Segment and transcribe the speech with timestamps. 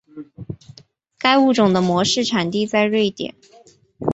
[1.19, 3.35] 该物种的模式产地在瑞典。